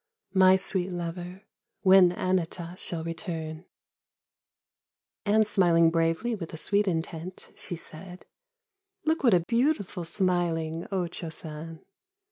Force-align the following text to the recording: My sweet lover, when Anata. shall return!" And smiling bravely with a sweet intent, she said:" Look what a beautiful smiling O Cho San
My 0.33 0.55
sweet 0.55 0.91
lover, 0.91 1.43
when 1.83 2.09
Anata. 2.11 2.75
shall 2.75 3.03
return!" 3.03 3.65
And 5.27 5.45
smiling 5.45 5.91
bravely 5.91 6.33
with 6.33 6.51
a 6.55 6.57
sweet 6.57 6.87
intent, 6.87 7.53
she 7.55 7.75
said:" 7.75 8.25
Look 9.05 9.23
what 9.23 9.35
a 9.35 9.41
beautiful 9.41 10.03
smiling 10.03 10.87
O 10.91 11.05
Cho 11.05 11.29
San 11.29 11.85